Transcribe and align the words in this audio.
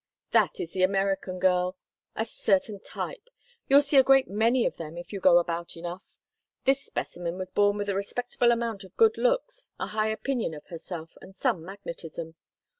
"That 0.31 0.59
is 0.59 0.71
the 0.73 0.81
American 0.81 1.37
girl—a 1.37 2.25
certain 2.25 2.79
type. 2.79 3.29
You'll 3.69 3.83
see 3.83 3.97
a 3.97 4.03
great 4.03 4.27
many 4.27 4.65
of 4.65 4.77
them 4.77 4.97
if 4.97 5.13
you 5.13 5.19
go 5.19 5.37
about 5.37 5.77
enough. 5.77 6.15
This 6.65 6.83
specimen 6.83 7.37
was 7.37 7.51
born 7.51 7.77
with 7.77 7.87
a 7.87 7.93
respectable 7.93 8.51
amount 8.51 8.83
of 8.83 8.97
good 8.97 9.15
looks, 9.15 9.69
a 9.79 9.85
high 9.93 10.09
opinion 10.09 10.55
of 10.55 10.65
herself, 10.69 11.11
and 11.21 11.35
some 11.35 11.63
magnetism. 11.63 12.33